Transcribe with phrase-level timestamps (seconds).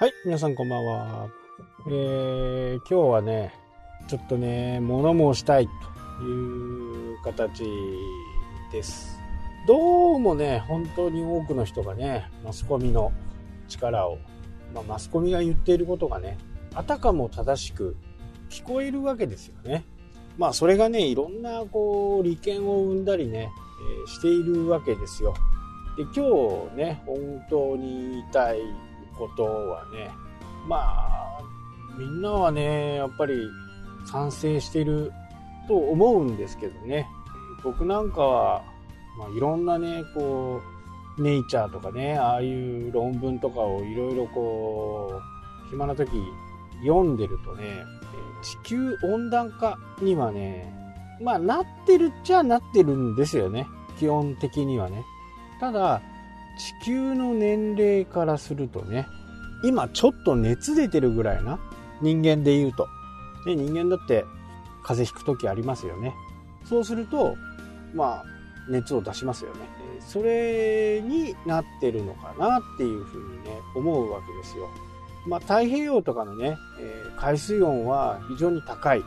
[0.00, 1.28] はい、皆さんこんばんは。
[1.88, 3.52] えー、今日はね、
[4.06, 5.68] ちょっとね、物申したい
[6.20, 7.64] という形
[8.70, 9.18] です。
[9.66, 13.10] どうもね、本当に多くの人がね、マスコミの
[13.66, 14.18] 力を、
[14.72, 16.38] まあ、マスコミが言っていることがね、
[16.76, 17.96] あたかも正しく
[18.50, 19.84] 聞こえるわけですよね。
[20.36, 23.50] まあ、それがね、いろんな、こう、利権を生んだりね、
[24.00, 25.34] えーしているわけですよ。
[25.96, 28.60] で、今日ね、本当に言いたい
[29.18, 30.10] ことはね、
[30.68, 31.40] まあ、
[31.98, 33.48] みんなはね、やっぱり
[34.04, 35.12] 賛成してる
[35.66, 37.08] と思うんですけどね、
[37.62, 38.62] 僕なんかは、
[39.18, 40.60] まあ、いろんなね、こ
[41.18, 45.20] う、ネイチャーとかね、ああいう論文とかをいろいろこ
[45.66, 46.10] う、暇な時
[46.86, 47.84] 読んでるとね、
[48.42, 50.72] 地球温暖化にはね、
[51.20, 53.66] まあなってるっちゃなってるんですよね。
[53.98, 55.04] 基本的にはね。
[55.60, 56.00] ただ、
[56.58, 59.06] 地球の年齢からするとね、
[59.62, 61.58] 今ちょっと熱出てるぐらいな
[62.02, 62.88] 人間で言うと。
[63.46, 64.24] ね、人間だって
[64.82, 66.14] 風邪ひく時ありますよね。
[66.64, 67.36] そうすると、
[67.94, 68.24] まあ、
[68.68, 69.60] 熱を出しますよね。
[69.96, 74.68] えそれになってるのかなっていうふうにね、思うわけですよ。
[75.26, 79.02] まあ、太平洋とかのね、え海水温は非常に高い。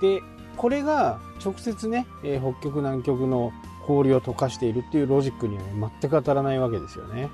[0.00, 0.20] で、
[0.56, 3.52] これが直接ね、え北極南極の
[3.88, 7.30] 氷を溶かしているっていうロジックには、ね、全く当たらないわけですよね。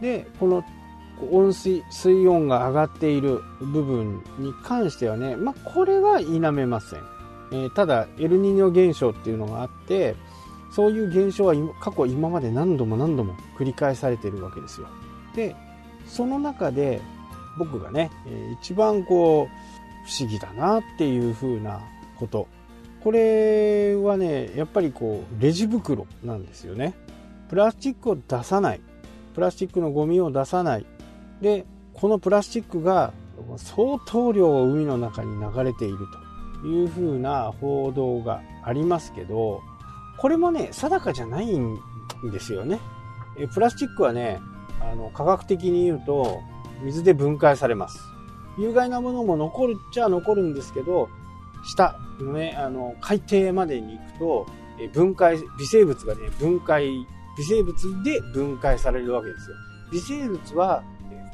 [0.00, 0.64] で、この
[1.30, 7.00] 温水、水温が上がっている部分に関してはね、まあ、これは否めません。
[7.52, 10.16] えーただ、エルニーニョ現象っていうのがあって、
[10.72, 14.88] そういう現象は過去今まで何度も何度も繰り返されているわけですよ。
[15.36, 15.54] で、
[16.08, 17.00] その中で
[17.58, 18.10] 僕がね、
[18.60, 21.80] 一番こう、不思議だなっていう風な
[22.18, 22.48] こと。
[23.02, 26.94] これはね、やっぱりこう、レジ袋なんですよね。
[27.48, 28.80] プラスチックを出さない。
[29.34, 30.86] プラスチックのゴミを出さない。
[31.40, 33.12] で、このプラスチックが
[33.56, 35.98] 相当量海の中に流れている
[36.62, 39.60] という風な報道がありますけど、
[40.18, 41.78] これもね、定かじゃないん
[42.30, 42.78] ですよね。
[43.38, 44.40] えプラスチックはね、
[44.80, 46.40] あの、科学的に言うと、
[46.82, 48.00] 水で分解されます。
[48.58, 51.08] 有害なものも残るっちゃ残るんですけど、
[51.64, 54.46] 下のね、あの、海底までに行くと、
[54.80, 56.90] え分解、微生物がね、分解、
[57.38, 59.56] 微生物で分解されるわけですよ。
[59.92, 60.82] 微生物は、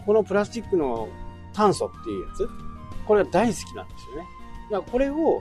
[0.06, 1.08] このプラスチックの
[1.52, 2.48] 炭素っていうやつ、
[3.06, 4.28] これは大好きなんですよね。
[4.70, 5.40] だからこれを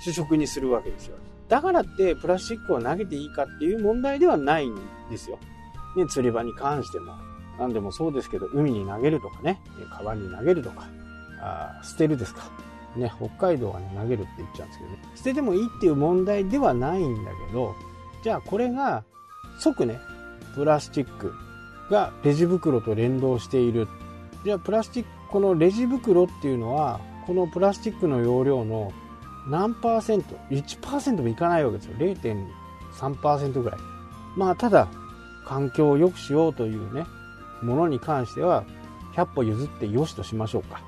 [0.00, 1.16] 主食にするわけですよ。
[1.48, 4.76] だからってプラスチックを投げていいかっていう問題ではないん
[5.10, 5.38] ですよ。
[5.96, 7.14] ね、釣り場に関しても。
[7.58, 9.60] 何でもそうですけど、海に投げるとかね、
[9.98, 10.88] 川に投げるとか、
[11.42, 12.42] あ捨てるですか。
[12.96, 14.98] ね、北海道はね、投げるって言っちゃうんですけどね。
[15.14, 17.74] 捨ててもいいっていう問題ではないんだけど、
[18.22, 19.04] じゃあこれが
[19.58, 19.98] 即ね、
[20.54, 21.32] プラスチック
[21.90, 23.88] がレジ袋と連動している。
[24.44, 28.92] じゃあプラスチック、このレジ袋っていうのは、このプラスチックの容量の
[29.48, 31.96] 何パーセント ?1% もいかないわけですよ。
[31.98, 33.80] 0.3%ぐらい。
[34.36, 34.88] まあただ、
[35.46, 37.06] 環境を良くしようというね、
[37.62, 38.64] ものに関しては、
[39.14, 40.80] 100歩譲って良しとしましょうか。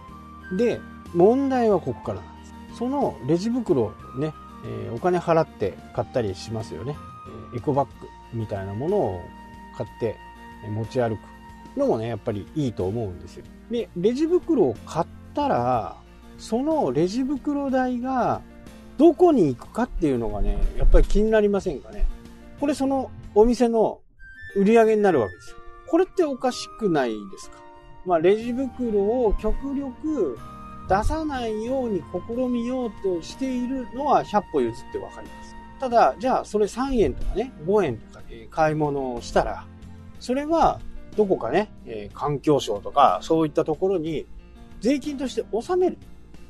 [0.57, 0.81] で、
[1.15, 2.79] 問題はここからなんです。
[2.79, 4.33] そのレジ袋ね、
[4.65, 6.97] えお金払って買ったりしますよね。
[7.55, 9.21] エコバッグみたいなものを
[9.77, 10.17] 買って
[10.69, 11.21] 持ち歩く
[11.79, 13.45] のもね、やっぱりいいと思うんですよ。
[13.71, 15.97] で、レジ袋を買ったら、
[16.39, 18.43] そのレジ袋代が
[18.99, 22.07] どこに行くかっていうのがね、やっぱり気になりませんかね。
[22.61, 24.01] これそのお店の
[24.57, 25.57] 売り上げになるわけですよ。
[25.89, 27.57] これっておかしくないですか？
[28.05, 30.39] まあ、レジ袋を極力
[30.89, 35.55] 出さないように試みようとしているのは100歩譲ってわかります。
[35.81, 39.67] ただ、じゃあそれ3円とかね、5円とかで買い物をしたら、
[40.21, 40.81] それは
[41.17, 44.27] どこかね、えー環境省とかそういったところに
[44.81, 45.99] 税金として納める。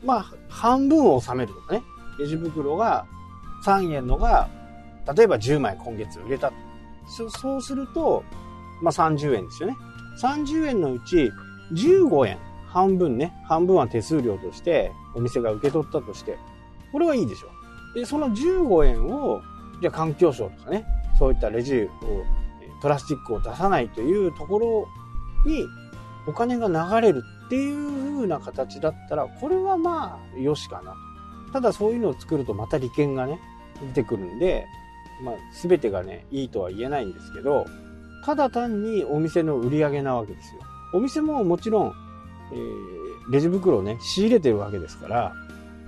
[0.05, 1.83] まあ、半分を納めるとかね。
[2.19, 3.07] レジ袋が
[3.65, 4.49] 3円のが、
[5.17, 6.53] 例えば10枚今月売れた。
[7.07, 8.25] そそうすると、
[8.81, 9.77] まあ30円ですよね。
[10.21, 11.31] 30円のうち
[11.73, 12.39] 15円、
[12.73, 16.39] 半分ね、半分は手数料としてお店が受け取ったとして、
[16.91, 17.49] これはいいでしょ
[17.95, 17.99] う。
[17.99, 19.43] で、その15円を、
[19.83, 20.87] じゃあ環境省とかね、
[21.19, 21.89] そういったレジを、
[22.81, 24.89] プラスチックを出さないというところ
[25.45, 25.65] に
[26.27, 30.97] お金が流れるっていう風な形だったら、これはまあ、よしかなと。
[31.53, 33.39] ただそういうのを作るとまた利権がね、
[33.95, 34.67] 出てくるんで、
[35.23, 37.67] まあ、すべてがね、いいとは言えないんですけど、
[38.25, 40.63] ただ単にお店の売り上げなわけですよ。
[40.95, 41.95] お店ももちろん、
[42.53, 45.35] えーレジ袋をね、仕入れてるわけですから、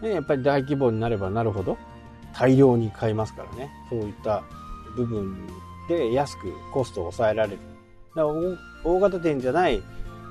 [0.03, 1.77] ね、やっぱり大規模になればなるほど、
[2.33, 3.71] 大量に買いますからね。
[3.91, 4.43] そういった
[4.97, 5.37] 部分
[5.89, 7.59] で安くコストを抑えられる。
[8.15, 8.35] だから
[8.85, 9.83] 大型店じゃない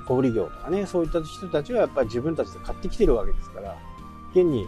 [0.08, 3.78] 小売業とかね、そういった人たちはやっぱり自分たちで買ってきてるわけですから、
[4.32, 4.66] 現に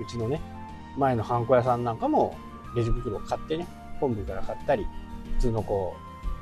[0.00, 0.40] うちのね、
[0.96, 2.36] 前のハンコ屋さんなんかも
[2.74, 3.66] レジ袋を買ってね、
[4.00, 4.86] 本部から買ったり、
[5.36, 5.94] 普通のこ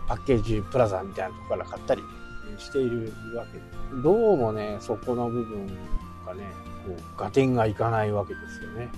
[0.05, 2.03] う、パッケージプラザみたいなとこから買ったり
[2.59, 5.67] しているわけで、どうもね、そこの部分
[6.25, 6.45] がね、
[6.87, 8.89] こう、合点がいかないわけですよね。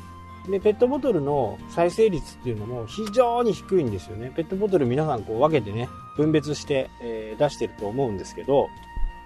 [0.50, 4.32] で、ペットボトルの再生率っていうのも非常に低いんですよね。
[4.34, 8.68] ペットボトル皆さんこう分けてね、分別して、えー、出してると思うんですけど、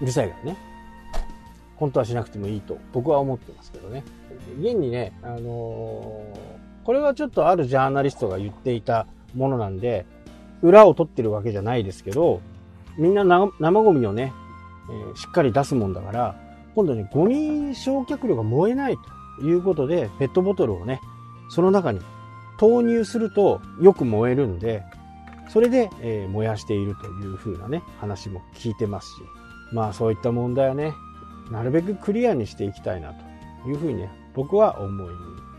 [0.01, 0.57] うるさいからね。
[1.77, 4.05] 本当はしなくてもいいと僕は思ってますけどね。
[4.61, 10.07] 現にね、あのー、これはちょっとあるジャーナリストが言っていたものなんで、
[10.63, 12.41] 裏を取ってるわけじゃないですけど、
[12.99, 14.33] みんな生ゴミをね、
[14.91, 16.37] えー、しっかり出すもんだから、
[16.75, 18.97] 今度ね、ゴミ焼却量が燃えない
[19.39, 21.01] ということで、ペットボトルをね、
[21.49, 22.01] その中に
[22.59, 24.83] 投入するとよく燃えるんで、
[25.49, 29.23] それで、えー、燃やしているという風なね、話も聞いてますし、
[29.73, 30.95] まあそういった問題はね、
[31.51, 33.13] なるべくクリアにしていきたいな
[33.63, 35.15] というふうにね、僕は思い、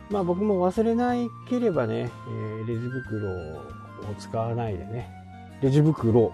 [0.10, 3.62] まあ僕も忘れないければね、えー、レジ袋を
[4.18, 5.12] 使わないでね、
[5.62, 6.34] レジ袋を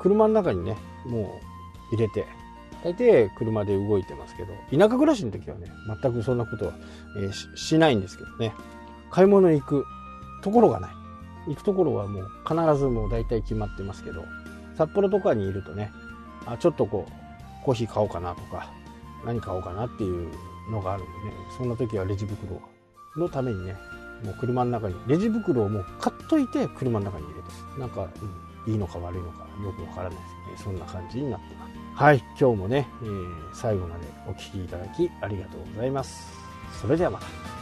[0.00, 0.76] 車の中にね、
[1.06, 1.40] も
[1.90, 2.26] う入れて、
[2.82, 5.70] 大抵車で動いてますけど、田舎暮らしの時はね、
[6.02, 6.74] 全くそんなことは、
[7.18, 8.54] えー、しないんですけどね。
[9.10, 9.84] 買い物行く
[10.42, 10.90] ところがない。
[11.48, 14.24] 行くところはもう必ずもう大体決まってますけど、
[14.76, 15.90] 札幌とかにいるとね、
[16.44, 18.72] あ、ちょっとこう、コーヒー買おうかなとか、
[19.24, 20.30] 何買おうかなっていう
[20.70, 22.60] のがあるんでね、そんな時はレジ袋
[23.16, 23.74] のためにね、
[24.24, 31.76] もう車の中に、レジ袋をもう買っといて車の中に入れて、なんか、うん、いいのか悪いのかよくわからないですね、そんな感じになってます。
[31.94, 36.30] はい、今日もね、えー、最後までお聴きいただきありがとうございます。
[36.80, 37.55] それではまた。